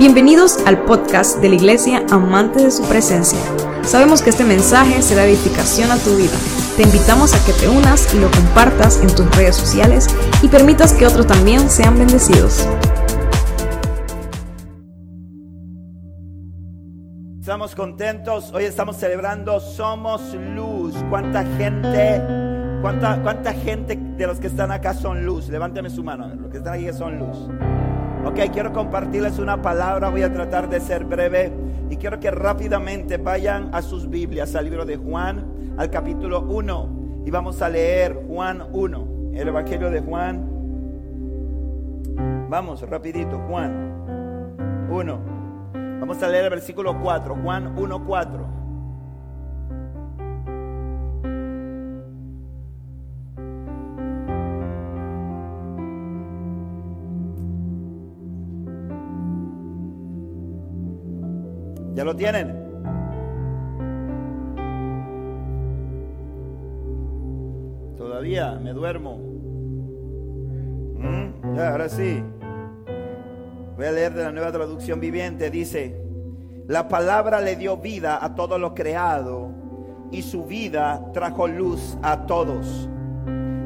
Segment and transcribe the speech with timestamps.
[0.00, 3.38] Bienvenidos al podcast de la Iglesia Amante de su Presencia.
[3.82, 6.32] Sabemos que este mensaje será edificación a tu vida.
[6.78, 10.06] Te invitamos a que te unas y lo compartas en tus redes sociales
[10.40, 12.66] y permitas que otros también sean bendecidos.
[17.38, 20.94] Estamos contentos, hoy estamos celebrando Somos Luz.
[21.10, 22.22] ¿Cuánta gente,
[22.80, 25.50] cuánta, cuánta gente de los que están acá son luz?
[25.50, 27.50] Levánteme su mano, los que están aquí son luz.
[28.22, 31.50] Ok, quiero compartirles una palabra, voy a tratar de ser breve
[31.88, 35.46] y quiero que rápidamente vayan a sus Biblias, al libro de Juan,
[35.78, 40.50] al capítulo 1 y vamos a leer Juan 1, el Evangelio de Juan.
[42.50, 45.20] Vamos, rapidito, Juan 1.
[46.00, 48.59] Vamos a leer el versículo 4, Juan 1, 4.
[62.00, 62.48] ¿Ya lo tienen?
[67.94, 69.18] Todavía me duermo.
[70.96, 71.54] ¿Mm?
[71.54, 72.24] Ya, ahora sí.
[73.76, 75.50] Voy a leer de la nueva traducción viviente.
[75.50, 76.00] Dice,
[76.68, 79.50] la palabra le dio vida a todo lo creado
[80.10, 82.88] y su vida trajo luz a todos.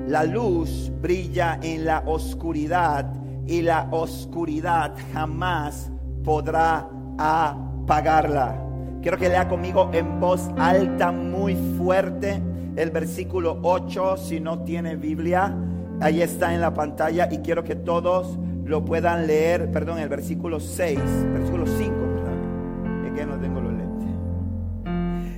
[0.09, 3.13] La luz brilla en la oscuridad
[3.47, 5.93] y la oscuridad jamás
[6.25, 8.61] podrá a pagarla.
[9.03, 12.43] Quiero que lea conmigo en voz alta, muy fuerte,
[12.77, 15.55] el versículo 8, si no tiene Biblia,
[16.01, 20.59] ahí está en la pantalla y quiero que todos lo puedan leer, perdón, el versículo
[20.59, 20.99] 6,
[21.33, 21.93] versículo 5,
[23.07, 24.09] es que no tengo los lentes.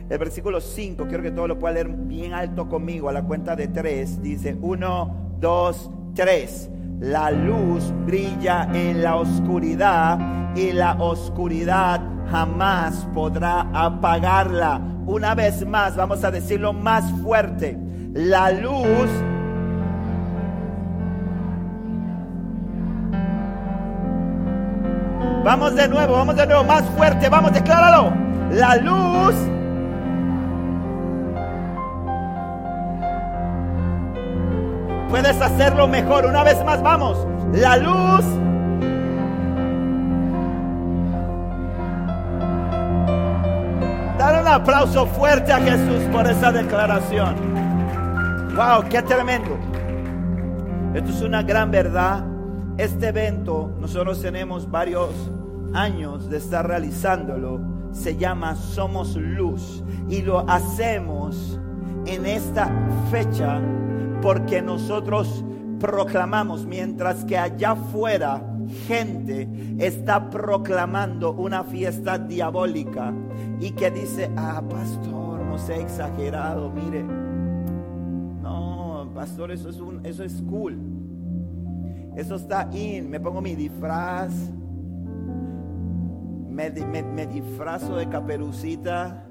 [0.08, 3.56] El versículo 5, quiero que todos lo puedan leer bien alto conmigo a la cuenta
[3.56, 6.70] de 3, dice 1, 2, 3.
[7.00, 10.18] La luz brilla en la oscuridad
[10.56, 14.80] y la oscuridad jamás podrá apagarla.
[15.04, 17.78] Una vez más, vamos a decirlo más fuerte.
[18.14, 19.10] La luz
[25.46, 28.12] Vamos de nuevo, vamos de nuevo, más fuerte, vamos, decláralo.
[28.50, 29.32] La luz
[35.08, 36.26] Puedes hacerlo mejor.
[36.26, 37.26] Una vez más, vamos.
[37.52, 38.24] La luz
[44.18, 47.36] Dale un aplauso fuerte a Jesús por esa declaración.
[48.56, 49.56] Wow, qué tremendo.
[50.94, 52.24] Esto es una gran verdad.
[52.78, 55.10] Este evento, nosotros tenemos varios
[55.74, 57.60] años de estar realizándolo.
[57.92, 59.84] Se llama Somos Luz.
[60.08, 61.60] Y lo hacemos
[62.06, 62.70] en esta
[63.10, 63.60] fecha
[64.26, 65.44] porque nosotros
[65.78, 68.42] proclamamos mientras que allá afuera
[68.88, 69.48] gente
[69.78, 73.14] está proclamando una fiesta diabólica
[73.60, 77.04] y que dice, ah, pastor, no sea exagerado, mire.
[78.42, 80.76] No, pastor, eso es, un, eso es cool.
[82.16, 83.08] Eso está in.
[83.08, 84.32] Me pongo mi disfraz.
[86.50, 89.24] Me, me, disfrazo de caperucita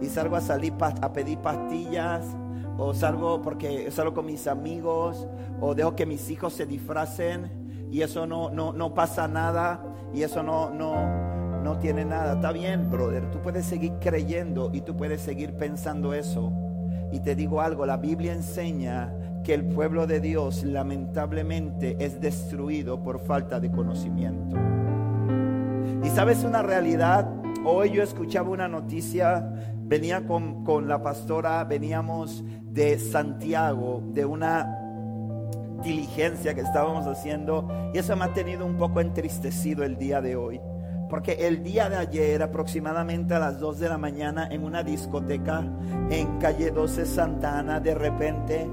[0.00, 2.24] y salgo a salir a pedir pastillas
[2.78, 5.26] o salgo porque salgo con mis amigos
[5.60, 7.50] o dejo que mis hijos se disfracen
[7.90, 9.82] y eso no, no, no pasa nada
[10.14, 12.34] y eso no, no, no tiene nada.
[12.34, 16.52] Está bien, brother, tú puedes seguir creyendo y tú puedes seguir pensando eso.
[17.10, 19.12] Y te digo algo, la Biblia enseña
[19.42, 24.56] que el pueblo de Dios lamentablemente es destruido por falta de conocimiento.
[26.04, 27.28] Y sabes una realidad,
[27.64, 34.78] hoy yo escuchaba una noticia, venía con, con la pastora, veníamos de Santiago, de una
[35.82, 40.36] diligencia que estábamos haciendo y eso me ha tenido un poco entristecido el día de
[40.36, 40.60] hoy.
[41.08, 45.64] Porque el día de ayer, aproximadamente a las 2 de la mañana, en una discoteca
[46.10, 48.68] en calle 12 Santana, de repente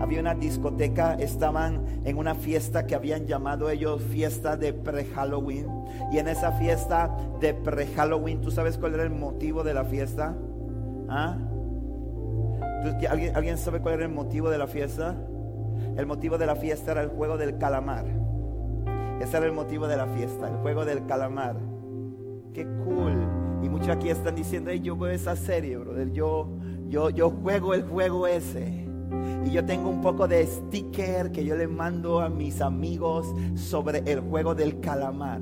[0.00, 5.66] había una discoteca, estaban en una fiesta que habían llamado ellos fiesta de pre-Halloween.
[6.12, 10.36] Y en esa fiesta de pre-Halloween, ¿tú sabes cuál era el motivo de la fiesta?
[11.10, 11.36] ¿Ah?
[13.10, 15.16] ¿Alguien, ¿Alguien sabe cuál era el motivo de la fiesta?
[15.96, 18.06] El motivo de la fiesta era el juego del calamar.
[19.20, 21.56] Ese era el motivo de la fiesta, el juego del calamar.
[22.54, 23.28] Qué cool.
[23.62, 26.10] Y muchos aquí están diciendo, yo veo esa serie, brother.
[26.12, 26.48] Yo,
[26.88, 28.88] yo, yo juego el juego ese.
[29.44, 33.98] Y yo tengo un poco de sticker que yo le mando a mis amigos sobre
[34.10, 35.40] el juego del calamar.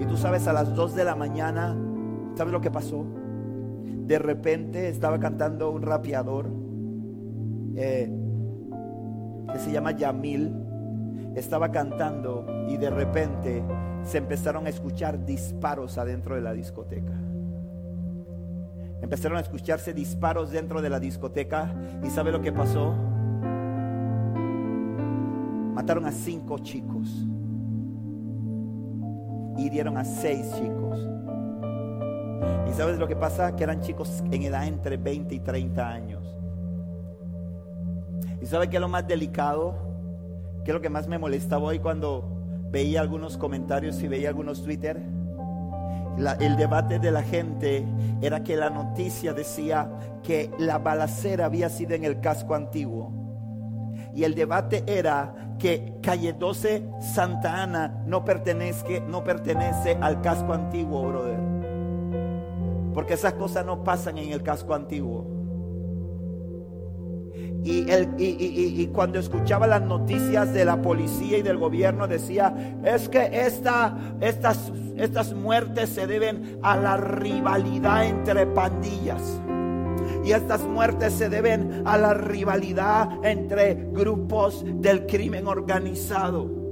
[0.00, 1.76] Y tú sabes, a las 2 de la mañana,
[2.34, 3.04] ¿sabes lo que pasó?
[4.06, 6.48] De repente estaba cantando un rapeador
[7.76, 8.08] eh,
[9.52, 10.54] que se llama Yamil.
[11.34, 13.64] estaba cantando y de repente
[14.04, 17.12] se empezaron a escuchar disparos adentro de la discoteca.
[19.02, 22.94] Empezaron a escucharse disparos dentro de la discoteca y ¿sabe lo que pasó?
[25.74, 27.26] Mataron a cinco chicos.
[29.58, 31.25] Hirieron a seis chicos.
[32.68, 33.56] ¿Y sabes lo que pasa?
[33.56, 36.36] Que eran chicos en edad entre 20 y 30 años.
[38.40, 39.74] ¿Y sabe qué es lo más delicado?
[40.64, 44.62] ¿Qué es lo que más me molestaba hoy cuando veía algunos comentarios y veía algunos
[44.62, 45.00] Twitter?
[46.40, 47.84] el debate de la gente
[48.22, 49.90] era que la noticia decía
[50.22, 53.12] que la balacera había sido en el casco antiguo.
[54.14, 60.54] Y el debate era que calle 12 Santa Ana no pertenece, no pertenece al casco
[60.54, 61.55] antiguo, brother.
[62.96, 65.26] Porque esas cosas no pasan en el casco antiguo.
[67.62, 73.10] Y, el, y, cuando escuchaba las noticias de la policía y del gobierno decía, es
[73.10, 79.42] que esta, estas, estas muertes se deben a la rivalidad entre pandillas.
[80.24, 86.65] Y estas muertes se deben a la rivalidad entre grupos del crimen organizado.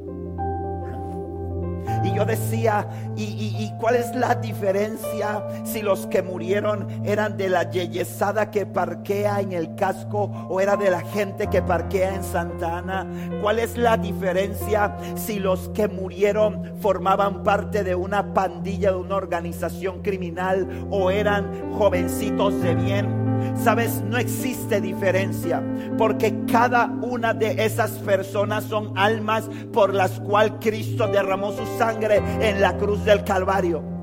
[2.05, 2.87] Y yo decía,
[3.17, 9.41] ¿y, cuál es la diferencia si los que murieron eran de la yeyesada que parquea
[9.41, 13.07] en el casco o era de la gente que parquea en Santa Ana?
[13.43, 19.17] ¿Cuál es la diferencia si los que murieron formaban parte de una pandilla, de una
[19.17, 23.25] organización criminal o eran jovencitos de bien?
[23.57, 25.63] Sabes, no existe diferencia,
[25.97, 32.23] porque cada una de esas personas son almas por las cuales Cristo derramó su sangre
[32.41, 33.95] en la cruz del Calvario.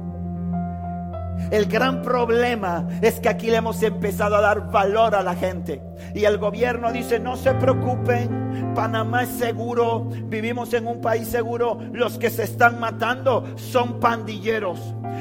[1.50, 5.82] El gran problema es que aquí le hemos empezado a dar valor a la gente.
[6.14, 11.80] Y el gobierno dice, no se preocupen, Panamá es seguro, vivimos en un país seguro.
[11.92, 14.80] Los que se están matando son pandilleros,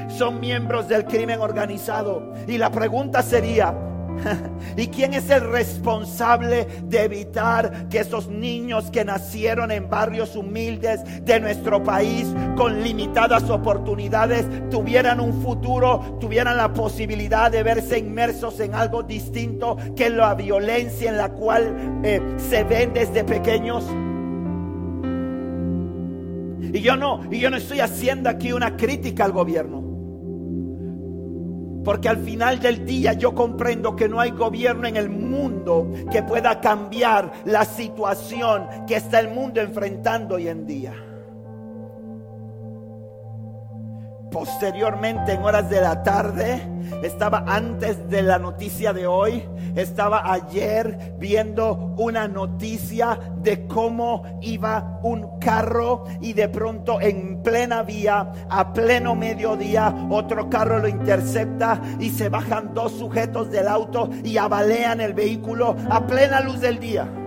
[0.08, 2.32] son miembros del crimen organizado.
[2.46, 3.75] Y la pregunta sería,
[4.76, 11.00] ¿Y quién es el responsable de evitar que esos niños que nacieron en barrios humildes
[11.24, 12.26] de nuestro país
[12.56, 19.76] con limitadas oportunidades tuvieran un futuro, tuvieran la posibilidad de verse inmersos en algo distinto
[19.96, 23.84] que la violencia en la cual eh, se ven desde pequeños?
[26.72, 29.89] Y yo no, y yo no estoy haciendo aquí una crítica al gobierno.
[31.85, 36.23] Porque al final del día yo comprendo que no hay gobierno en el mundo que
[36.23, 41.09] pueda cambiar la situación que está el mundo enfrentando hoy en día.
[44.31, 46.62] Posteriormente, en horas de la tarde,
[47.03, 49.44] estaba antes de la noticia de hoy,
[49.75, 57.82] estaba ayer viendo una noticia de cómo iba un carro y de pronto en plena
[57.82, 64.11] vía, a pleno mediodía, otro carro lo intercepta y se bajan dos sujetos del auto
[64.23, 67.19] y abalean el vehículo a plena luz del día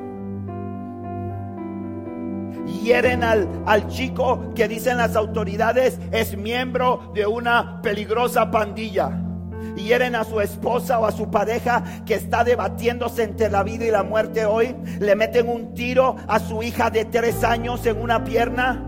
[2.65, 9.23] hieren al, al chico que dicen las autoridades es miembro de una peligrosa pandilla
[9.75, 13.91] hieren a su esposa o a su pareja que está debatiéndose entre la vida y
[13.91, 18.23] la muerte hoy, le meten un tiro a su hija de tres años en una
[18.23, 18.83] pierna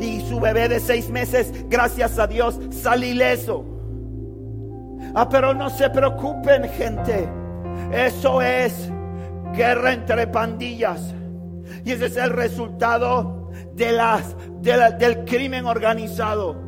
[0.00, 3.64] y su bebé de seis meses, gracias a Dios, sale ileso.
[5.14, 7.28] Ah, pero no se preocupen, gente.
[7.92, 8.90] Eso es
[9.54, 11.14] guerra entre pandillas.
[11.84, 16.64] Y ese es el resultado de las, del crimen organizado.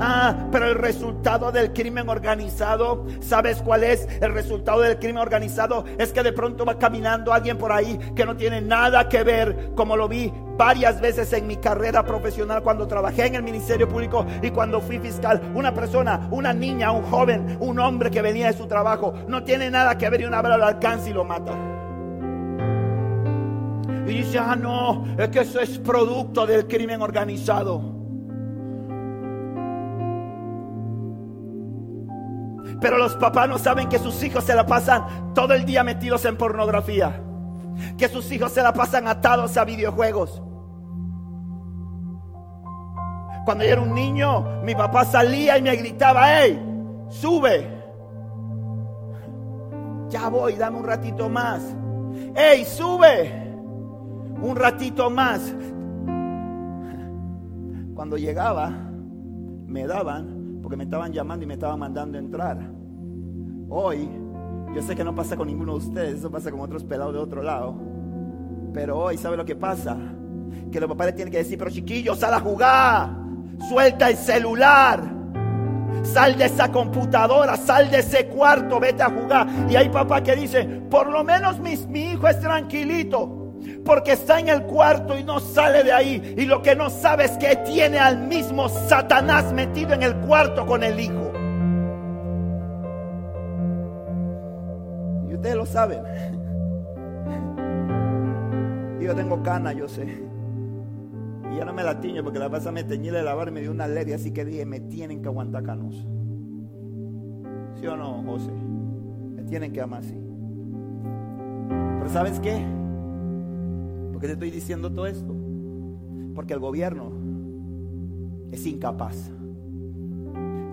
[0.00, 4.06] Ah, pero el resultado del crimen organizado, ¿sabes cuál es?
[4.20, 8.24] El resultado del crimen organizado es que de pronto va caminando alguien por ahí que
[8.24, 12.86] no tiene nada que ver, como lo vi varias veces en mi carrera profesional cuando
[12.86, 15.40] trabajé en el Ministerio Público y cuando fui fiscal.
[15.54, 19.70] Una persona, una niña, un joven, un hombre que venía de su trabajo, no tiene
[19.70, 21.77] nada que ver y una bala lo alcanza y lo mata.
[24.08, 27.96] Y dice, ah, no, es que eso es producto del crimen organizado.
[32.80, 36.24] Pero los papás no saben que sus hijos se la pasan todo el día metidos
[36.24, 37.20] en pornografía.
[37.98, 40.42] Que sus hijos se la pasan atados a videojuegos.
[43.44, 46.58] Cuando yo era un niño, mi papá salía y me gritaba, hey,
[47.08, 47.76] sube.
[50.08, 51.62] Ya voy, dame un ratito más.
[52.34, 53.47] Hey, sube
[54.42, 55.54] un ratito más.
[57.94, 58.70] Cuando llegaba,
[59.66, 62.58] me daban, porque me estaban llamando y me estaban mandando entrar.
[63.68, 64.08] Hoy,
[64.74, 67.20] yo sé que no pasa con ninguno de ustedes, eso pasa con otros pelados de
[67.20, 67.74] otro lado.
[68.72, 69.96] Pero hoy, ¿sabe lo que pasa?
[70.70, 73.10] Que los papás le tienen que decir, pero chiquillos, sal a jugar,
[73.68, 75.02] suelta el celular,
[76.04, 79.48] sal de esa computadora, sal de ese cuarto, vete a jugar.
[79.68, 83.47] Y hay papá que dice, por lo menos mi, mi hijo es tranquilito
[83.88, 86.34] porque está en el cuarto y no sale de ahí.
[86.36, 90.66] Y lo que no sabe es que tiene al mismo Satanás metido en el cuarto
[90.66, 91.32] con el hijo.
[95.30, 96.02] Y ustedes lo saben.
[99.00, 100.04] Yo tengo cana, yo sé.
[101.50, 103.70] Y ya no me la tiño porque la pasa me teñí de lavar me dio
[103.70, 106.06] una alergia, así que dije, me tienen que aguantar canos.
[107.80, 108.52] ¿Sí o no, José?
[108.52, 110.14] Me tienen que amar así.
[111.70, 112.62] Pero ¿sabes qué?
[114.18, 115.32] ¿Por qué te estoy diciendo todo esto?
[116.34, 117.12] Porque el gobierno
[118.50, 119.30] es incapaz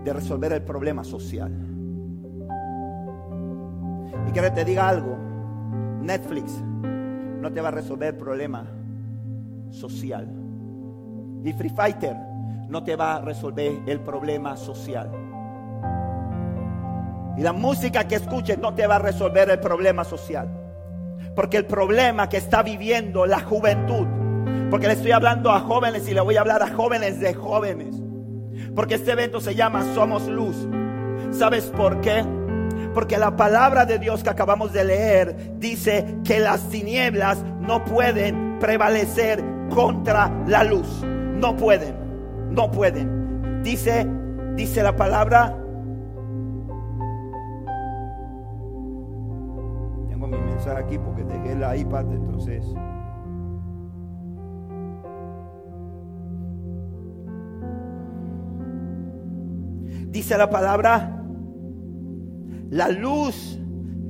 [0.03, 1.51] de resolver el problema social.
[4.27, 5.15] Y quiero que te diga algo,
[6.01, 6.59] Netflix
[7.39, 8.65] no te va a resolver el problema
[9.69, 10.27] social.
[11.43, 12.17] Y Free Fighter
[12.67, 15.11] no te va a resolver el problema social.
[17.37, 20.64] Y la música que escuches no te va a resolver el problema social.
[21.35, 24.07] Porque el problema que está viviendo la juventud,
[24.69, 27.95] porque le estoy hablando a jóvenes y le voy a hablar a jóvenes de jóvenes.
[28.73, 30.55] Porque este evento se llama Somos Luz.
[31.31, 32.25] ¿Sabes por qué?
[32.93, 38.57] Porque la palabra de Dios que acabamos de leer dice que las tinieblas no pueden
[38.59, 40.87] prevalecer contra la luz.
[41.03, 41.95] No pueden,
[42.51, 43.61] no pueden.
[43.63, 44.07] Dice,
[44.55, 45.57] dice la palabra.
[50.67, 52.65] Aquí porque dejé la iPad, entonces.
[60.09, 61.21] Dice la palabra,
[62.71, 63.59] la luz,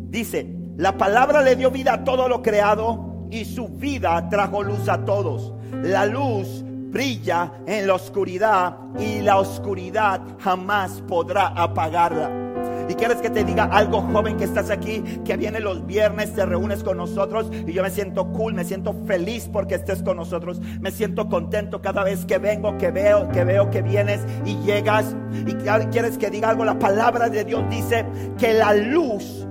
[0.10, 4.88] dice, la palabra le dio vida a todo lo creado y su vida trajo luz
[4.88, 5.54] a todos.
[5.84, 12.45] La luz brilla en la oscuridad y la oscuridad jamás podrá apagarla.
[12.89, 16.46] Y quieres que te diga algo, joven, que estás aquí, que viene los viernes, te
[16.46, 20.62] reúnes con nosotros y yo me siento cool, me siento feliz porque estés con nosotros.
[20.80, 25.15] Me siento contento cada vez que vengo, que veo, que veo que vienes y llegas.
[25.46, 28.06] Y quieres que diga algo, la palabra de Dios dice
[28.38, 29.46] que la luz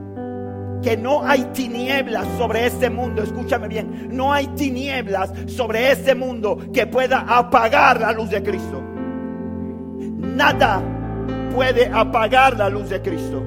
[0.83, 6.59] que no hay tinieblas sobre este mundo, escúchame bien, no hay tinieblas sobre este mundo
[6.75, 8.83] que pueda apagar la luz de Cristo.
[9.99, 10.83] Nada
[11.55, 13.43] puede apagar la luz de Cristo.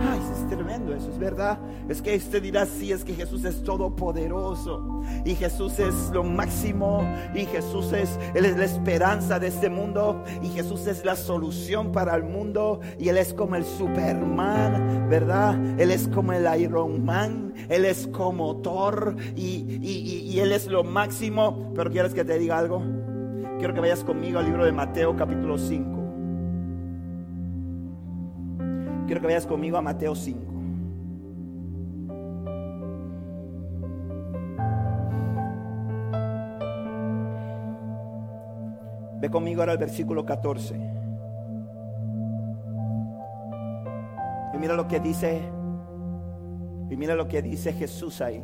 [0.00, 1.58] Ay, es tremendo eso, es verdad.
[1.88, 5.02] Es que este dirá, sí, es que Jesús es todopoderoso.
[5.24, 7.02] Y Jesús es lo máximo.
[7.34, 10.22] Y Jesús es, Él es la esperanza de este mundo.
[10.42, 12.80] Y Jesús es la solución para el mundo.
[12.98, 15.58] Y Él es como el Superman, ¿verdad?
[15.78, 17.54] Él es como el Iron Man.
[17.68, 19.16] Él es como Thor.
[19.34, 21.72] Y, y, y Él es lo máximo.
[21.74, 22.82] Pero ¿quieres que te diga algo?
[23.58, 26.01] Quiero que vayas conmigo al libro de Mateo capítulo 5.
[29.06, 30.52] Quiero que vayas conmigo a Mateo 5.
[39.20, 40.74] Ve conmigo ahora al versículo 14.
[44.52, 45.40] Y mira lo que dice.
[46.90, 48.42] Y mira lo que dice Jesús ahí.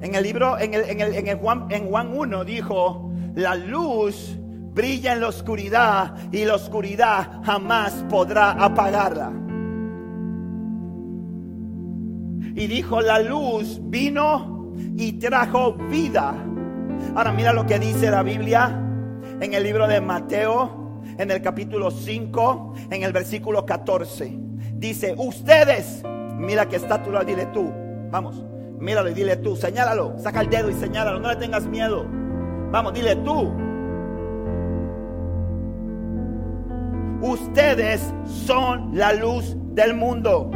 [0.00, 3.54] En el libro, en, el, en, el, en, el Juan, en Juan 1 dijo, la
[3.54, 4.36] luz
[4.76, 9.45] brilla en la oscuridad y la oscuridad jamás podrá apagarla.
[12.56, 16.34] Y dijo, la luz vino y trajo vida.
[17.14, 18.82] Ahora mira lo que dice la Biblia
[19.40, 24.38] en el libro de Mateo, en el capítulo 5, en el versículo 14.
[24.72, 26.02] Dice, ustedes,
[26.38, 27.70] mira que está tú, dile tú,
[28.10, 28.42] vamos,
[28.78, 32.06] míralo y dile tú, señálalo, saca el dedo y señálalo, no le tengas miedo.
[32.70, 33.52] Vamos, dile tú.
[37.20, 40.50] Ustedes son la luz del mundo.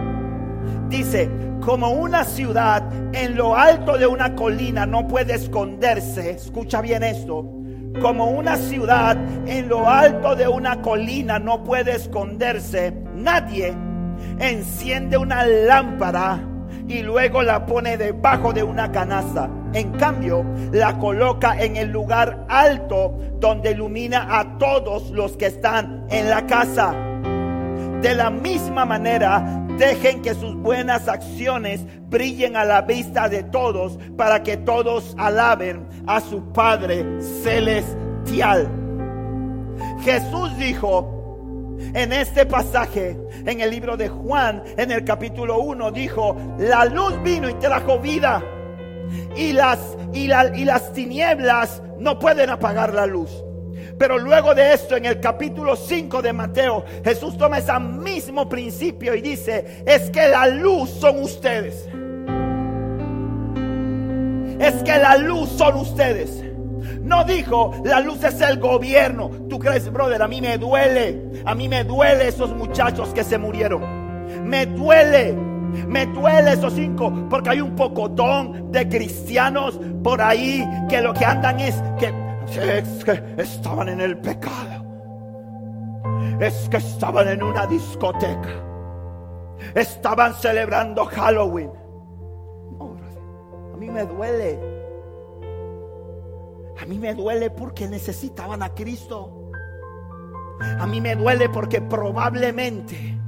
[0.91, 1.31] Dice,
[1.65, 2.83] como una ciudad
[3.13, 7.47] en lo alto de una colina no puede esconderse, escucha bien esto,
[8.03, 9.17] como una ciudad
[9.47, 13.73] en lo alto de una colina no puede esconderse, nadie
[14.41, 16.41] enciende una lámpara
[16.89, 19.49] y luego la pone debajo de una canasta.
[19.73, 26.07] En cambio, la coloca en el lugar alto donde ilumina a todos los que están
[26.11, 26.93] en la casa.
[28.03, 33.99] De la misma manera, dejen que sus buenas acciones brillen a la vista de todos
[34.17, 37.05] para que todos alaben a su Padre
[37.43, 38.69] celestial.
[40.03, 41.17] Jesús dijo
[41.95, 47.21] en este pasaje, en el libro de Juan, en el capítulo 1, dijo, la luz
[47.23, 48.43] vino y trajo vida.
[49.37, 53.31] y las, y, y las tinieblas no pueden apagar la luz.
[54.01, 59.15] Pero luego de esto, en el capítulo 5 de Mateo, Jesús toma ese mismo principio
[59.15, 61.87] y dice, es que la luz son ustedes.
[64.59, 66.43] Es que la luz son ustedes.
[67.03, 69.33] No dijo, la luz es el gobierno.
[69.51, 70.23] ¿Tú crees, brother?
[70.23, 71.43] A mí me duele.
[71.45, 74.49] A mí me duele esos muchachos que se murieron.
[74.49, 75.35] Me duele.
[75.87, 81.27] Me duele esos cinco porque hay un pocotón de cristianos por ahí que lo que
[81.27, 84.85] andan es que, es que estaban en el pecado.
[86.41, 88.65] Es que estaban en una discoteca.
[89.75, 91.71] Estaban celebrando Halloween.
[93.75, 94.59] a mí me duele.
[96.81, 99.51] A mí me duele porque necesitaban a Cristo.
[100.79, 103.19] A mí me duele porque probablemente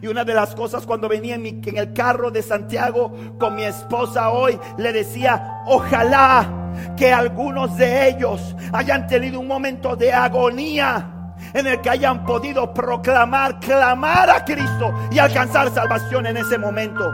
[0.00, 3.64] y una de las cosas cuando venía en, en, el carro de Santiago con mi
[3.64, 6.57] esposa hoy, le decía, ojalá
[6.96, 11.18] que algunos de ellos hayan tenido un momento de agonía
[11.54, 17.04] en el que hayan podido proclamar, clamar a Cristo y alcanzar salvación en ese momento.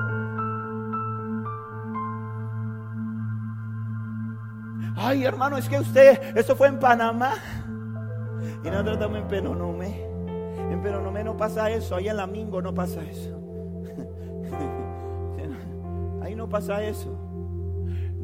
[4.96, 7.34] Ay, hermano, es que usted, eso fue en Panamá.
[8.64, 10.06] Y nosotros estamos en Penonomé.
[10.70, 13.40] En Penonomé no pasa eso, ahí en la Mingo no pasa eso.
[16.22, 17.23] Ahí no pasa eso.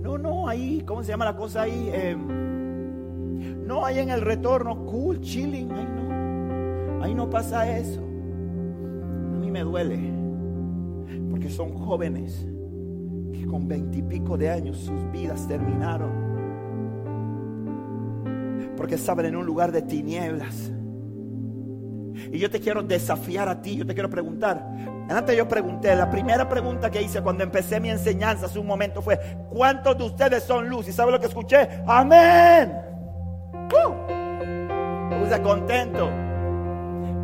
[0.00, 1.90] No, no, ahí, ¿cómo se llama la cosa ahí?
[1.92, 7.04] Em, no, ahí en el retorno, cool, chilling, ahí no.
[7.04, 8.00] Ahí no pasa eso.
[8.00, 9.98] A mí me duele,
[11.30, 12.46] porque son jóvenes
[13.32, 16.10] que con veintipico de años sus vidas terminaron.
[18.76, 20.72] Porque estaban en un lugar de tinieblas
[22.14, 24.64] y yo te quiero desafiar a ti, yo te quiero preguntar.
[25.08, 29.02] Antes yo pregunté, la primera pregunta que hice cuando empecé mi enseñanza hace un momento
[29.02, 29.18] fue,
[29.50, 30.88] ¿cuántos de ustedes son luz?
[30.88, 31.68] ¿Y sabe lo que escuché?
[31.86, 32.72] Amén.
[35.08, 36.08] Me puse contento.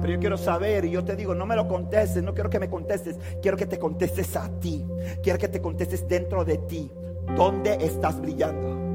[0.01, 2.61] Pero yo quiero saber y yo te digo, no me lo contestes, no quiero que
[2.61, 4.85] me contestes, quiero que te contestes a ti.
[5.22, 6.90] Quiero que te contestes dentro de ti.
[7.35, 8.86] ¿Dónde estás brillando?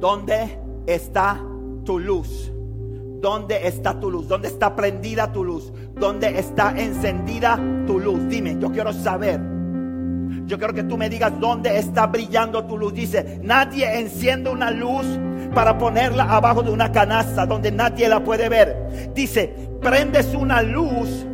[0.00, 1.38] ¿Dónde está
[1.84, 2.50] tu luz?
[3.20, 4.26] ¿Dónde está tu luz?
[4.26, 5.70] ¿Dónde está prendida tu luz?
[5.94, 8.26] ¿Dónde está encendida tu luz?
[8.28, 9.38] Dime, yo quiero saber.
[10.46, 12.94] Yo quiero que tú me digas dónde está brillando tu luz.
[12.94, 15.06] Dice, nadie enciende una luz
[15.54, 19.12] para ponerla abajo de una canasta donde nadie la puede ver.
[19.14, 21.26] Dice, prendes una luz.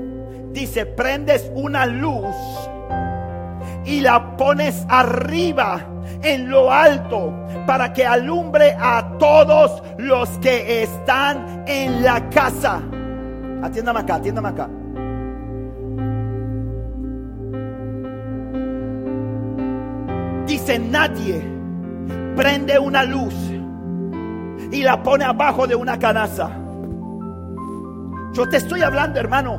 [0.53, 2.35] Dice, prendes una luz
[3.85, 5.87] y la pones arriba
[6.23, 12.81] en lo alto para que alumbre a todos los que están en la casa.
[13.63, 14.69] Atiéndame acá, atiéndame acá.
[20.47, 21.43] Dice nadie
[22.37, 23.35] prende una luz
[24.71, 26.51] y la pone abajo de una canasta.
[28.33, 29.59] Yo te estoy hablando, hermano.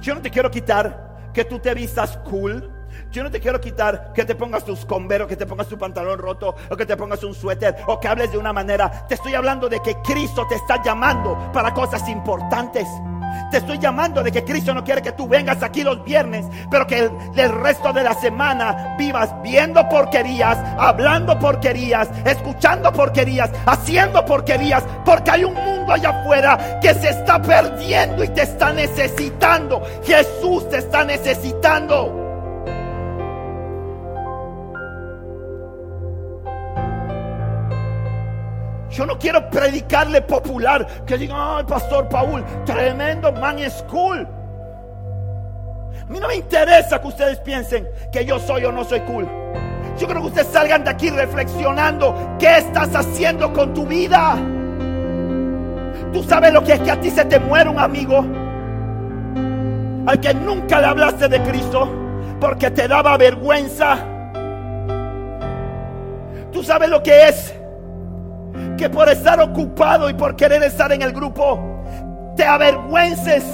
[0.00, 2.71] Yo no te quiero quitar que tú te vistas cool
[3.12, 6.18] yo no te quiero quitar que te pongas tus comberos, que te pongas tu pantalón
[6.18, 9.06] roto, o que te pongas un suéter, o que hables de una manera.
[9.06, 12.88] Te estoy hablando de que Cristo te está llamando para cosas importantes.
[13.50, 16.86] Te estoy llamando de que Cristo no quiere que tú vengas aquí los viernes, pero
[16.86, 24.84] que el, resto de la semana vivas viendo porquerías, hablando porquerías, escuchando porquerías, haciendo porquerías,
[25.04, 29.82] porque hay un mundo allá afuera que se está perdiendo y te está necesitando.
[30.02, 32.21] Jesús te está necesitando.
[38.92, 44.28] Yo no quiero predicarle popular que digan, ay, Pastor Paul, tremendo man school.
[46.02, 49.26] A mí no me interesa que ustedes piensen que yo soy o no soy cool.
[49.98, 54.36] Yo creo que ustedes salgan de aquí reflexionando qué estás haciendo con tu vida.
[56.12, 58.18] Tú sabes lo que es que a ti se te muere un amigo
[60.06, 61.90] al que nunca le hablaste de Cristo
[62.38, 63.96] porque te daba vergüenza.
[66.52, 67.54] Tú sabes lo que es
[68.76, 71.60] que por estar ocupado y por querer estar en el grupo,
[72.36, 73.44] te avergüences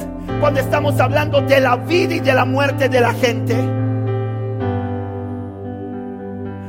[0.41, 3.57] cuando estamos hablando de la vida y de la muerte de la gente.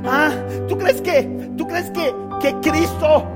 [0.06, 0.32] Ah,
[0.68, 1.24] ¿tú crees que,
[1.58, 3.28] tú crees que, que Cristo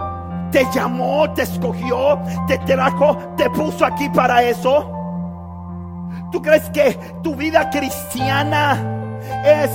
[0.51, 4.89] te llamó, te escogió, te trajo, te puso aquí para eso?
[6.32, 8.77] ¿Tú crees que tu vida cristiana
[9.45, 9.69] es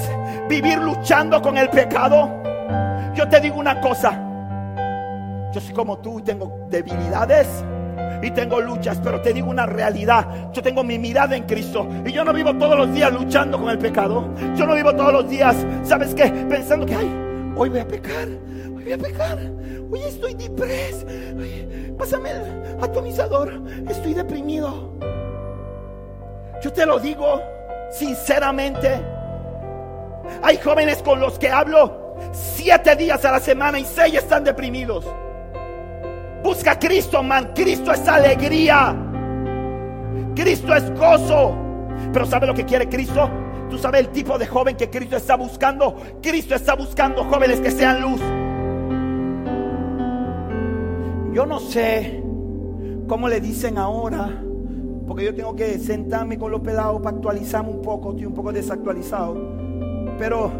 [0.49, 2.31] vivir luchando con el pecado?
[3.15, 4.28] Yo te digo una cosa,
[5.53, 7.47] yo soy como tú y tengo debilidades.
[8.21, 10.51] y tengo luchas, pero te digo una realidad.
[10.53, 13.71] Yo tengo mi mirada en Cristo y yo no vivo todos los días luchando con
[13.71, 14.29] el pecado.
[14.57, 16.29] Yo no vivo todos los días, ¿sabes qué?
[16.49, 17.09] Pensando que, ay,
[17.57, 19.39] hoy voy a pecar, hoy voy a pecar,
[19.91, 21.07] hoy estoy deprés,
[21.97, 23.53] pásame el atomizador,
[23.89, 24.91] estoy deprimido.
[26.63, 27.41] Yo te lo digo
[27.93, 29.01] sinceramente.
[30.43, 35.05] Hay jóvenes con los que hablo siete días a la semana y seis están deprimidos.
[36.43, 37.51] Busca a Cristo, man.
[37.55, 38.97] Cristo es alegría.
[40.35, 41.57] Cristo es gozo.
[42.13, 43.29] Pero ¿sabe lo que quiere Cristo?
[43.69, 45.97] ¿Tú sabes el tipo de joven que Cristo está buscando?
[46.23, 48.21] Cristo está buscando jóvenes que sean luz.
[51.35, 52.23] Yo no sé
[53.07, 54.43] cómo le dicen ahora,
[55.07, 58.53] porque yo tengo que sentarme con los pelados para actualizarme un poco, estoy un poco
[58.53, 59.37] desactualizado.
[60.19, 60.51] Pero,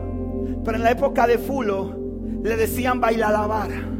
[0.65, 1.97] pero en la época de Fulo
[2.43, 3.98] le decían bailar la vara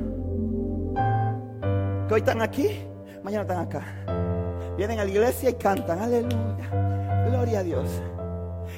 [2.09, 2.81] que hoy están aquí,
[3.23, 3.83] mañana están acá.
[4.77, 8.03] Vienen a la iglesia y cantan, aleluya, gloria a Dios.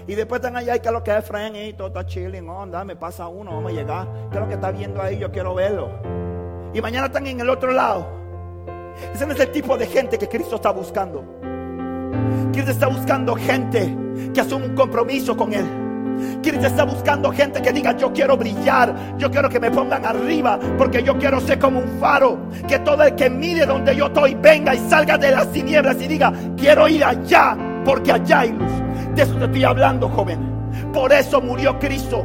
[0.06, 2.84] Y después están allá y que lo que es Efraín y todo está chilling, onda,
[2.84, 4.08] me pasa uno, vamos a llegar.
[4.30, 5.18] ¿Qué es lo que está viendo ahí?
[5.18, 5.90] Yo quiero verlo.
[6.74, 8.06] Y mañana están en el otro lado.
[9.14, 11.24] Ese no es el tipo de gente que Cristo está buscando.
[12.52, 13.96] Cristo está buscando gente
[14.34, 15.79] que asume un compromiso con Él
[16.42, 20.58] Cristo está buscando gente que diga, yo quiero brillar, yo quiero que me pongan arriba,
[20.78, 22.38] porque yo quiero ser como un faro.
[22.66, 26.08] Que todo el que mire donde yo estoy venga y salga de las tinieblas y
[26.08, 28.72] diga, quiero ir allá, porque allá hay luz.
[29.14, 30.38] De eso te estoy hablando, joven.
[30.92, 32.24] Por eso murió Cristo.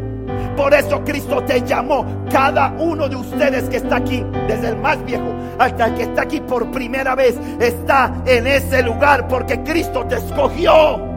[0.56, 2.06] Por eso Cristo te llamó.
[2.32, 6.24] Cada uno de ustedes que está aquí, desde el más viejo hasta el que está
[6.24, 11.15] aquí por primera vez, está en ese lugar porque Cristo te escogió.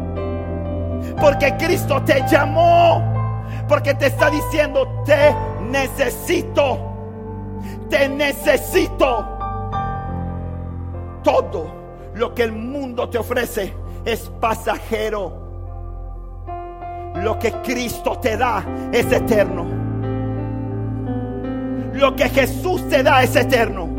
[1.20, 3.02] Porque Cristo te llamó.
[3.68, 5.34] Porque te está diciendo, te
[5.70, 6.78] necesito.
[7.88, 9.36] Te necesito.
[11.22, 11.78] Todo
[12.14, 15.48] lo que el mundo te ofrece es pasajero.
[17.16, 19.66] Lo que Cristo te da es eterno.
[21.92, 23.97] Lo que Jesús te da es eterno.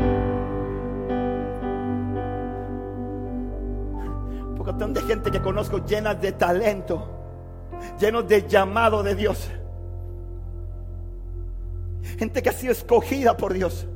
[4.88, 7.06] De gente que conozco llenas de talento,
[8.00, 9.50] llenos de llamado de Dios.
[12.18, 13.86] Gente que ha sido escogida por Dios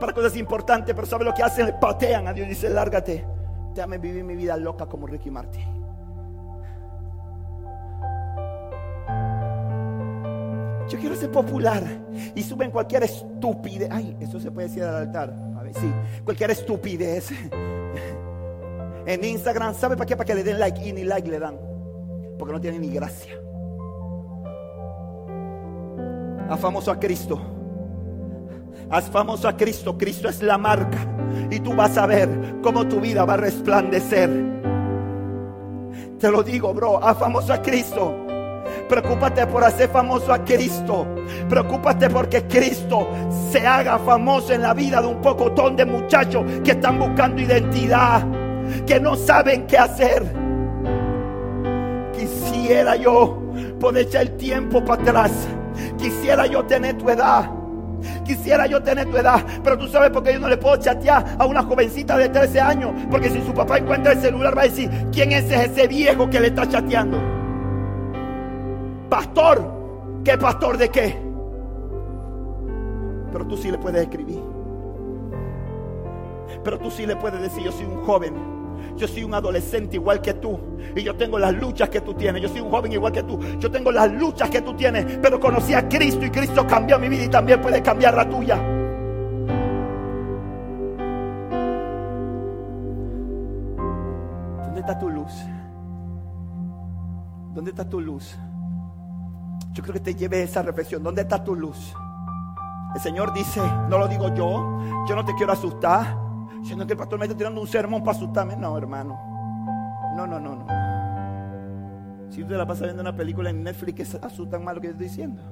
[0.00, 1.66] para cosas importantes, pero ¿sabe lo que hacen?
[1.66, 3.22] Le patean a Dios y dicen, lárgate,
[3.74, 5.66] déjame vivir mi vida loca como Ricky Martin.
[10.88, 11.84] Yo quiero ser popular
[12.34, 13.90] y suben cualquier estupidez.
[13.92, 15.34] Ay, eso se puede decir al altar.
[15.58, 15.92] A ver, sí,
[16.24, 17.30] cualquier estupidez
[19.08, 19.74] en Instagram.
[19.74, 20.16] ¿Sabe para qué?
[20.16, 21.58] Para que le den like y ni like le dan.
[22.38, 23.32] Porque no tienen ni gracia.
[26.48, 27.40] Haz famoso a Cristo.
[28.90, 29.96] Haz famoso a Cristo.
[29.96, 30.98] Cristo es la marca.
[31.50, 32.28] Y tú vas a ver
[32.62, 34.30] cómo tu vida va a resplandecer.
[36.20, 37.02] Te lo digo, bro.
[37.02, 38.14] Haz famoso a Cristo.
[38.90, 41.06] Preocúpate por hacer famoso a Cristo.
[41.48, 43.08] Preocúpate porque Cristo
[43.50, 48.26] se haga famoso en la vida de un pocotón de muchachos que están buscando identidad
[48.86, 50.24] que no saben qué hacer.
[52.12, 53.40] Quisiera yo
[53.78, 55.32] poder echar el tiempo para atrás.
[55.96, 57.50] Quisiera yo tener tu edad.
[58.24, 61.36] Quisiera yo tener tu edad, pero tú sabes por qué yo no le puedo chatear
[61.36, 62.92] a una jovencita de 13 años.
[63.10, 66.40] Porque si su papá encuentra el celular va a decir, ¿quién es ese viejo que
[66.40, 67.18] le está chateando?
[69.08, 71.18] Pastor, ¿qué pastor de qué?
[73.32, 74.42] Pero tú sí le puedes escribir.
[76.62, 78.57] Pero tú sí le puedes decir, yo soy un joven
[78.98, 80.58] yo soy un adolescente igual que tú.
[80.94, 82.42] Y yo tengo las luchas que tú tienes.
[82.42, 83.38] Yo soy un joven igual que tú.
[83.58, 85.18] Yo tengo las luchas que tú tienes.
[85.22, 88.56] Pero conocí a Cristo y Cristo cambió mi vida y también puede cambiar la tuya.
[94.64, 95.32] ¿Dónde está tu luz?
[97.54, 98.36] ¿Dónde está tu luz?
[99.72, 101.02] Yo creo que te lleve esa reflexión.
[101.02, 101.94] ¿Dónde está tu luz?
[102.94, 106.27] El Señor dice, no lo digo yo, yo no te quiero asustar.
[106.62, 108.56] Siendo que el pastor me está tirando un sermón para asustarme.
[108.56, 109.18] No, hermano.
[110.16, 110.66] No, no, no, no.
[112.30, 114.92] Si usted la pasa viendo una película en Netflix que asustan más lo que yo
[114.92, 115.42] estoy diciendo.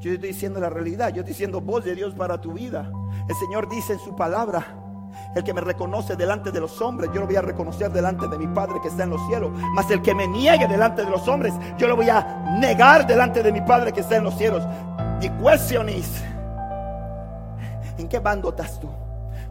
[0.00, 1.08] Yo estoy diciendo la realidad.
[1.08, 2.90] Yo estoy diciendo voz de Dios para tu vida.
[3.28, 4.78] El Señor dice en su palabra.
[5.34, 8.38] El que me reconoce delante de los hombres, yo lo voy a reconocer delante de
[8.38, 9.50] mi Padre que está en los cielos.
[9.74, 13.42] Mas el que me niegue delante de los hombres, yo lo voy a negar delante
[13.42, 14.66] de mi Padre que está en los cielos.
[15.20, 15.88] Y question
[17.98, 18.88] ¿en qué bando estás tú?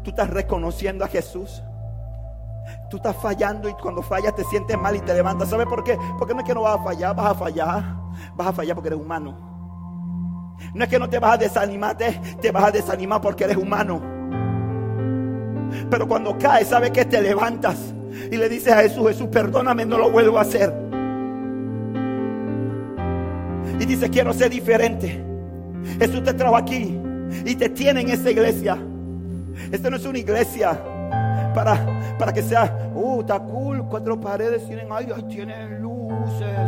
[0.04, 1.64] Tú estás reconociendo a Jesús.
[2.90, 5.50] Tú estás fallando y cuando fallas te sientes mal y te levantas.
[5.50, 5.98] ¿Sabes por qué?
[6.18, 7.84] Porque no es que no vas a fallar, vas a fallar.
[8.36, 9.52] Vas a fallar porque eres humano.
[10.74, 14.02] No es que no te vas a desanimar, te, vas a desanimar porque eres humano.
[15.90, 17.78] Pero cuando caes, sabe que te levantas
[18.32, 20.74] y le dices a Jesús, Jesús, perdóname, no lo vuelvo a hacer.
[23.80, 25.26] Y dice, quiero ser diferente.
[26.00, 27.00] Jesús te trajo aquí
[27.46, 28.78] y te tiene en esta iglesia.
[29.72, 30.80] Esta no es una iglesia
[31.54, 36.60] para, para que sea, uh, está cool, cuatro paredes tienen aire, tienen luces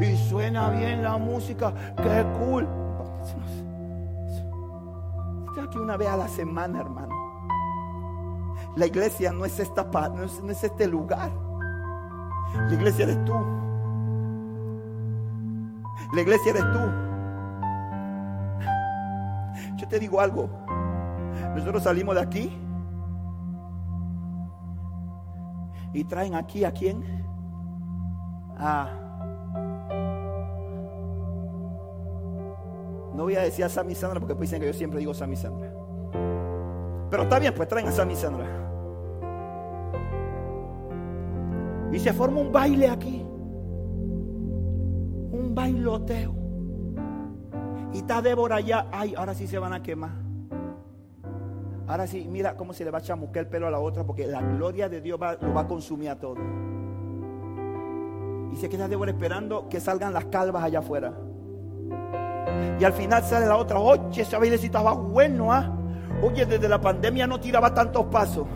[0.00, 2.66] y suena bien la música, qué cool.
[5.48, 7.20] Estoy aquí una vez a la semana, hermano.
[8.76, 11.30] La iglesia no es, esta, no es, no es este lugar.
[12.54, 13.34] La iglesia eres tú.
[16.12, 16.78] La iglesia eres tú.
[19.76, 20.48] Yo te digo algo.
[21.54, 22.58] Nosotros salimos de aquí
[25.92, 27.04] y traen aquí a quién?
[28.56, 29.00] A
[33.20, 35.70] No voy a decir a Sammy Sandra porque dicen que yo siempre digo Sammy Sandra.
[37.10, 38.46] Pero está bien, pues traen a Sammy Sandra.
[41.92, 43.22] Y se forma un baile aquí.
[45.32, 46.34] Un bailoteo.
[47.92, 48.86] Y está Débora allá.
[48.90, 50.29] Ay, ahora sí se van a quemar.
[51.90, 54.24] Ahora sí, mira cómo se le va a chamuquear el pelo a la otra porque
[54.24, 56.36] la gloria de Dios lo va a consumir a todo.
[58.52, 61.12] Y se queda Débora esperando que salgan las calvas allá afuera.
[62.78, 65.68] Y al final sale la otra, oye, ese bailecito estaba bueno, ¿ah?
[66.22, 68.46] Oye, desde la pandemia no tiraba tantos pasos.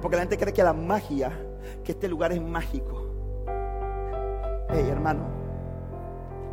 [0.00, 1.38] Porque la gente cree que la magia,
[1.84, 3.10] que este lugar es mágico.
[4.70, 5.20] Hey, hermano,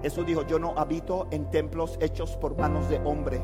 [0.02, 3.40] Jesús dijo, yo no habito en templos hechos por manos de hombre.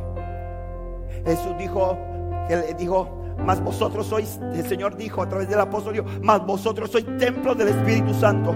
[1.26, 1.98] Jesús dijo,
[2.50, 7.06] él dijo, más vosotros sois, el Señor dijo a través del apóstol, más vosotros sois
[7.18, 8.56] templo del Espíritu Santo.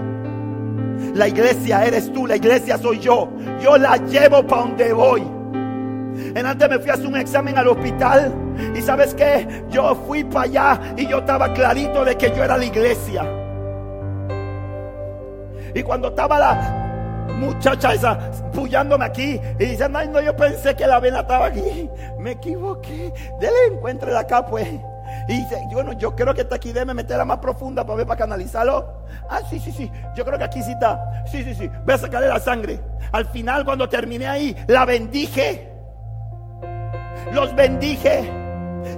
[1.14, 3.28] La iglesia eres tú, la iglesia soy yo.
[3.60, 5.22] Yo la llevo para donde voy.
[6.34, 8.32] En antes me fui a hacer un examen al hospital
[8.74, 12.56] y sabes que yo fui para allá y yo estaba clarito de que yo era
[12.56, 13.24] la iglesia.
[15.74, 16.82] Y cuando estaba la
[17.38, 21.88] muchacha esa pullándome aquí y dice, no, no, yo pensé que la vena estaba aquí.
[22.22, 23.12] Me equivoqué.
[23.40, 24.68] Dele encuentre acá pues.
[25.28, 28.18] Y dice, bueno, yo creo que está aquí, déme meterla más profunda para ver, para
[28.18, 29.02] canalizarlo.
[29.28, 29.90] Ah, sí, sí, sí.
[30.14, 31.24] Yo creo que aquí sí está.
[31.26, 31.68] Sí, sí, sí.
[31.84, 32.80] Voy a sacarle la sangre.
[33.10, 35.68] Al final, cuando terminé ahí, la bendije.
[37.32, 38.30] Los bendije.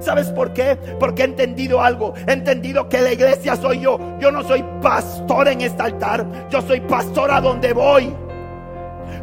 [0.00, 0.76] ¿Sabes por qué?
[1.00, 2.12] Porque he entendido algo.
[2.26, 3.98] He entendido que la iglesia soy yo.
[4.18, 6.26] Yo no soy pastor en este altar.
[6.50, 8.14] Yo soy pastor a donde voy.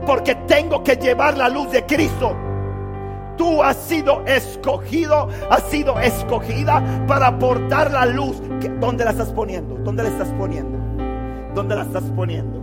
[0.08, 2.36] Porque tengo que llevar la luz de Cristo
[3.42, 8.40] Tú has sido escogido, has sido escogida para aportar la luz.
[8.80, 9.78] ¿Dónde la estás poniendo?
[9.78, 10.78] ¿Dónde la estás poniendo?
[11.56, 12.60] ¿Dónde la estás poniendo?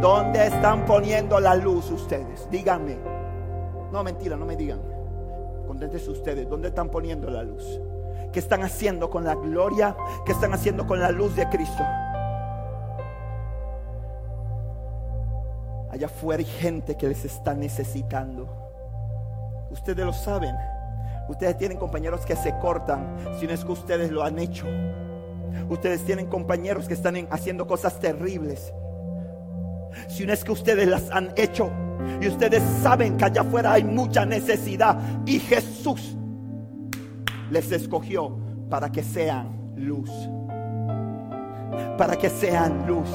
[0.00, 2.48] ¿Dónde están poniendo la luz ustedes?
[2.50, 2.96] Díganme.
[3.92, 4.80] No, mentira, no me digan.
[5.66, 6.48] Conténtense ustedes.
[6.48, 7.82] ¿Dónde están poniendo la luz?
[8.32, 9.94] ¿Qué están haciendo con la gloria?
[10.24, 11.82] ¿Qué están haciendo con la luz de Cristo?
[15.90, 18.59] Allá afuera hay gente que les está necesitando.
[19.70, 20.54] Ustedes lo saben.
[21.28, 24.66] Ustedes tienen compañeros que se cortan si no es que ustedes lo han hecho.
[25.68, 28.72] Ustedes tienen compañeros que están haciendo cosas terribles.
[30.08, 31.70] Si no es que ustedes las han hecho.
[32.20, 34.98] Y ustedes saben que allá afuera hay mucha necesidad.
[35.26, 36.16] Y Jesús
[37.50, 38.36] les escogió
[38.68, 40.10] para que sean luz.
[41.96, 43.08] Para que sean luz.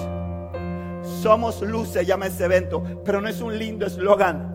[1.21, 2.81] Somos luz, se llama ese evento.
[3.03, 4.54] Pero no es un lindo eslogan.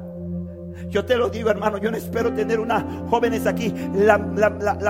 [0.89, 3.73] Yo te lo digo, hermano, yo no espero tener unas jóvenes aquí.
[3.95, 4.19] La,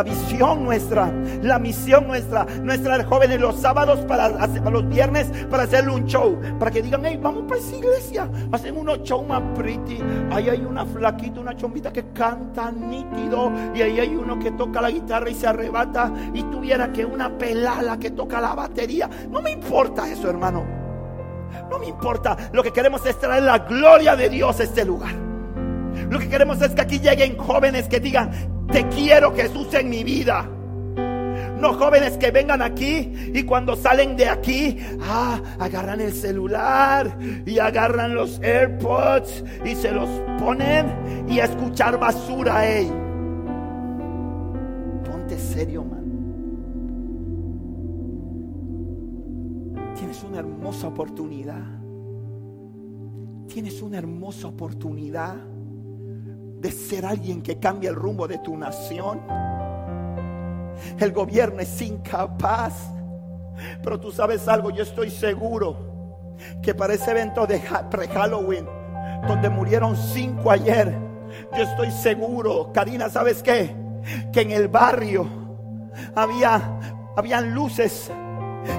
[0.03, 1.13] visión nuestra,
[1.43, 6.39] la misión nuestra, nuestras jóvenes los sábados para, para los viernes para hacerle un show.
[6.59, 8.31] Para que digan, hey, vamos para esa iglesia.
[8.53, 9.99] Hacen unos show más pretty.
[10.31, 13.53] Ahí hay una flaquita, una chombita que canta nítido.
[13.75, 16.13] Y ahí hay uno que toca la guitarra y se arrebata.
[16.33, 19.09] Y tuviera que una pelala que toca la batería.
[19.29, 20.65] No me importa eso, hermano.
[21.69, 22.37] No me importa.
[22.53, 25.30] Lo que queremos es traer la gloria de Dios a este lugar.
[26.11, 28.31] Lo que queremos es que aquí lleguen jóvenes que digan,
[28.71, 30.49] te quiero Jesús en mi vida.
[31.61, 37.59] No jóvenes que vengan aquí y cuando salen de aquí, ah, agarran el celular y
[37.59, 40.09] agarran los AirPods y se los
[40.41, 42.63] ponen y a escuchar basura.
[45.05, 46.01] Ponte serio, man.
[49.97, 51.81] Tienes una hermosa oportunidad.
[53.49, 55.37] Tienes una hermosa oportunidad
[56.61, 59.21] de ser alguien que cambie el rumbo de tu nación.
[60.99, 62.75] El gobierno es incapaz.
[63.83, 68.67] Pero tú sabes algo, yo estoy seguro que para ese evento de pre-Halloween,
[69.27, 70.97] donde murieron cinco ayer,
[71.57, 73.75] yo estoy seguro, Karina, ¿sabes qué?
[74.33, 75.29] que en el barrio
[76.15, 76.79] había,
[77.17, 78.11] habían luces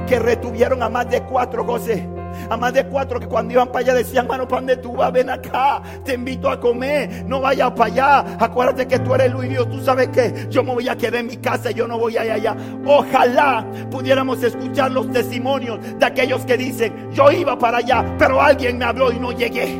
[0.07, 2.07] que retuvieron a más de cuatro José.
[2.49, 5.11] A más de cuatro que cuando iban para allá decían, mano, ¿para dónde tú vas?
[5.11, 8.37] Ven acá, te invito a comer, no vayas para allá.
[8.39, 11.27] Acuérdate que tú eres Luis Dios, tú sabes que yo me voy a quedar en
[11.27, 12.55] mi casa, yo no voy allá, allá.
[12.85, 18.77] Ojalá pudiéramos escuchar los testimonios de aquellos que dicen, yo iba para allá, pero alguien
[18.77, 19.77] me habló y no llegué.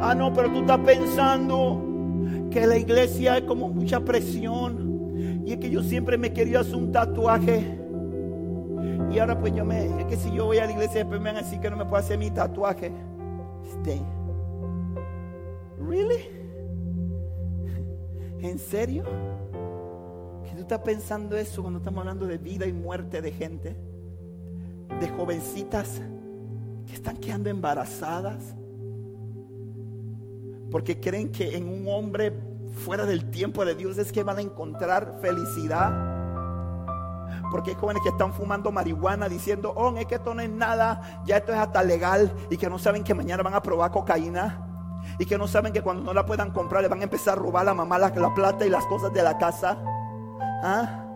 [0.00, 1.80] Ah, no, pero tú estás pensando
[2.50, 5.42] que la iglesia es como mucha presión.
[5.46, 7.81] Y es que yo siempre me quería hacer un tatuaje.
[9.10, 11.30] Y ahora pues yo me, es que si yo voy a la iglesia después me
[11.30, 12.92] van a decir que no me puedo hacer mi tatuaje.
[13.80, 14.02] Stay.
[15.78, 16.28] Really?
[18.40, 19.04] ¿En serio?
[20.44, 23.76] ¿Que tú estás pensando eso cuando estamos hablando de vida y muerte de gente?
[25.00, 26.00] De jovencitas
[26.86, 28.54] que están quedando embarazadas.
[30.70, 32.32] Porque creen que en un hombre
[32.84, 36.11] fuera del tiempo de Dios es que van a encontrar felicidad.
[37.50, 41.22] Porque hay jóvenes que están fumando marihuana diciendo, oh, es que esto no es nada,
[41.24, 44.68] ya esto es hasta legal y que no saben que mañana van a probar cocaína.
[45.18, 47.40] Y que no saben que cuando no la puedan comprar le van a empezar a
[47.40, 49.76] robar a la mamá la, la plata y las cosas de la casa.
[50.62, 51.11] ¿Ah?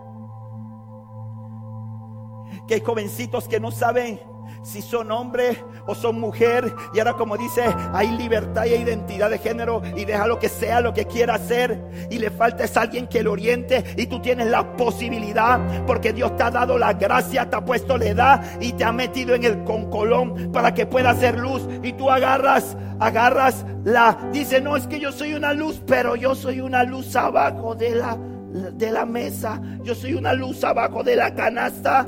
[2.67, 4.19] Que hay jovencitos que no saben
[4.67, 6.73] si son hombre o son mujer.
[6.93, 10.81] Y ahora como dice, hay libertad y identidad de género y deja lo que sea,
[10.81, 12.07] lo que quiera hacer.
[12.09, 16.35] Y le falta es alguien que lo oriente y tú tienes la posibilidad porque Dios
[16.35, 19.43] te ha dado la gracia, te ha puesto la edad y te ha metido en
[19.43, 21.67] el concolón para que pueda hacer luz.
[21.81, 26.35] Y tú agarras, agarras la, dice, no es que yo soy una luz, pero yo
[26.35, 29.61] soy una luz abajo de la, de la mesa.
[29.83, 32.05] Yo soy una luz abajo de la canasta.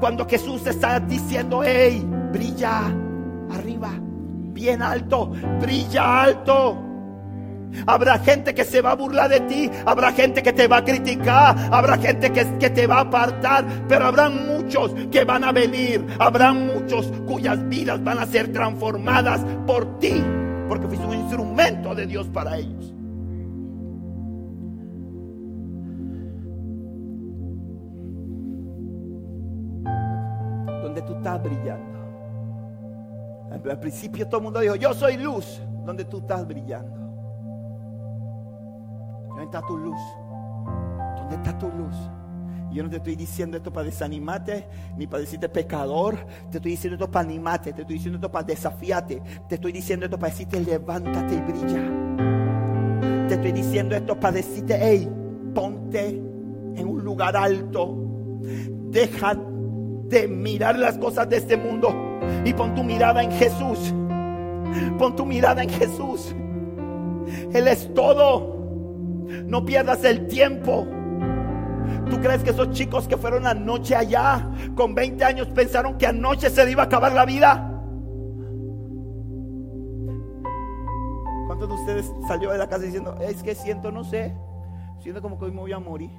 [0.00, 2.92] Cuando Jesús está diciendo, hey, brilla
[3.50, 3.90] arriba,
[4.52, 6.84] bien alto, brilla alto.
[7.86, 10.84] Habrá gente que se va a burlar de ti, habrá gente que te va a
[10.84, 15.52] criticar, habrá gente que, que, te va a apartar, pero habrá muchos que van a
[15.52, 20.22] venir, habrá muchos cuyas vidas van a ser transformadas por ti,
[20.66, 22.97] porque fuiste un instrumento de Dios para ellos.
[30.98, 31.98] Donde tú estás brillando.
[33.52, 36.96] Al principio todo el mundo dijo, yo soy luz, donde tú estás brillando.
[39.28, 40.00] ¿Dónde está tu luz?
[41.16, 41.94] ¿Dónde está tu luz?
[42.72, 46.16] Yo no te estoy diciendo esto para desanimarte ni para decirte pecador.
[46.50, 47.72] Te estoy diciendo esto para animarte.
[47.72, 49.22] Te estoy diciendo esto para desafiarte.
[49.48, 53.28] Te estoy diciendo esto para decirte levántate y brilla.
[53.28, 55.08] Te estoy diciendo esto para decirte, hey,
[55.54, 57.96] ponte en un lugar alto.
[58.90, 59.36] Deja
[60.08, 61.94] de mirar las cosas de este mundo
[62.44, 63.94] y pon tu mirada en Jesús.
[64.98, 66.34] Pon tu mirada en Jesús.
[67.52, 68.56] Él es todo.
[69.46, 70.86] No pierdas el tiempo.
[72.10, 76.48] ¿Tú crees que esos chicos que fueron anoche allá con 20 años pensaron que anoche
[76.48, 77.64] se le iba a acabar la vida?
[81.46, 84.34] ¿Cuántos de ustedes salió de la casa diciendo, es que siento, no sé,
[85.00, 86.10] siento como que hoy me voy a morir?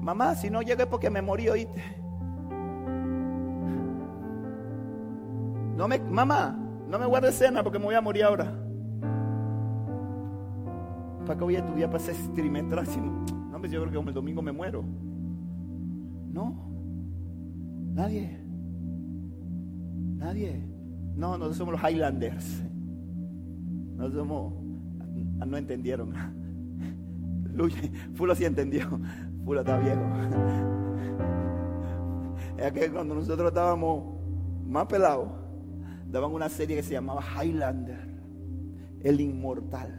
[0.00, 1.82] Mamá, si no llegué porque me morí, oíste.
[5.76, 6.56] No me, mamá,
[6.88, 8.52] no me guardes cena porque me voy a morir ahora.
[11.26, 12.86] ¿Para qué voy a estudiar para ese trimestral?
[12.86, 14.84] Si no, pues yo creo que como el domingo me muero.
[16.32, 16.68] No,
[17.94, 18.38] nadie.
[20.16, 20.62] Nadie.
[21.14, 22.62] No, nosotros somos los Highlanders.
[23.96, 24.54] Nosotros somos.
[25.46, 26.12] No entendieron.
[28.14, 29.00] Fulo sí entendió.
[29.44, 30.02] Fulo está viejo.
[32.58, 34.04] Es que cuando nosotros estábamos
[34.66, 35.41] más pelados,
[36.12, 38.06] daban una serie que se llamaba Highlander,
[39.00, 39.98] el inmortal.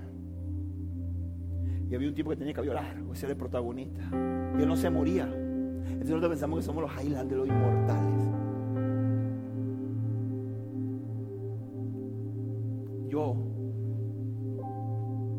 [1.90, 4.02] Y había un tipo que tenía cabello largo, ese era el protagonista.
[4.58, 5.24] Y él no se moría.
[5.26, 8.14] Entonces nosotros pensamos que somos los Highlanders, los inmortales.
[13.10, 13.36] Yo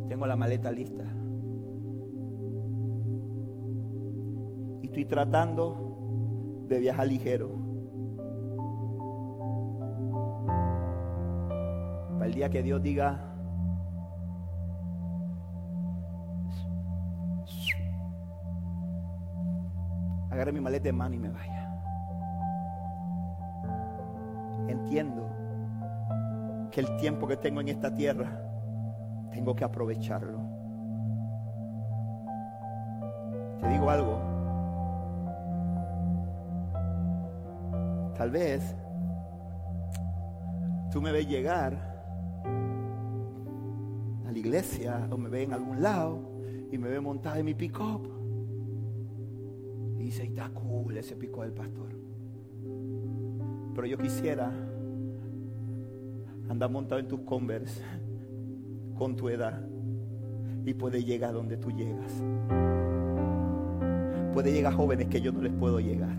[0.08, 1.04] tengo la maleta lista.
[4.82, 7.63] Y estoy tratando de viajar ligero.
[12.24, 13.20] Para el día que Dios diga,
[20.30, 21.70] agarre mi maleta de mano y me vaya.
[24.68, 25.28] Entiendo
[26.70, 28.40] que el tiempo que tengo en esta tierra
[29.30, 30.40] tengo que aprovecharlo.
[33.60, 34.18] Te digo algo.
[38.16, 38.74] Tal vez
[40.90, 41.93] tú me ves llegar
[44.44, 46.18] iglesia o me ve en algún lado
[46.70, 48.06] y me ve montada en mi pick-up.
[49.98, 51.88] Y dice, está cool ese pico del pastor.
[53.74, 54.52] Pero yo quisiera
[56.48, 57.82] andar montado en tus Converse
[58.98, 59.66] con tu edad
[60.66, 62.22] y puede llegar donde tú llegas.
[64.34, 66.16] Puede llegar jóvenes que yo no les puedo llegar.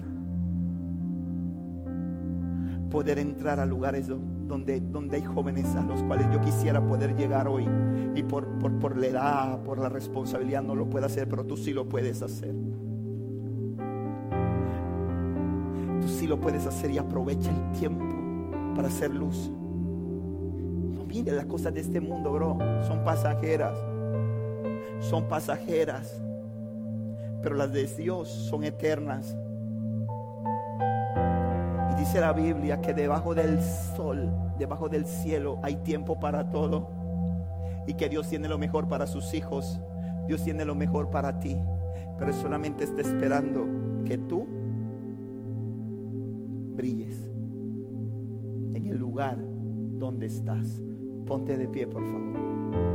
[2.90, 7.48] Poder entrar a lugares donde, donde hay jóvenes a los cuales yo quisiera poder llegar
[7.48, 7.68] hoy.
[8.16, 11.58] Y por, por, por la edad, por la responsabilidad no lo puedo hacer, pero tú
[11.58, 12.56] sí lo puedes hacer.
[16.02, 18.06] Tú sí lo puedes hacer y aprovecha el tiempo
[18.76, 19.50] para hacer luz.
[19.50, 22.58] No mire las cosas de este mundo, bro.
[22.88, 23.78] Son pasajeras
[25.00, 26.22] son pasajeras,
[27.42, 29.36] pero las de Dios son eternas.
[32.20, 36.90] La Biblia que debajo del sol, debajo del cielo, hay tiempo para todo.
[37.88, 39.82] Y que Dios tiene lo mejor para sus hijos.
[40.26, 41.58] Dios tiene lo mejor para ti.
[42.18, 43.68] Pero solamente está esperando
[44.06, 44.48] que tú
[46.76, 47.30] brilles
[48.74, 50.82] en el lugar donde estás.
[51.26, 52.95] Ponte de pie, por favor.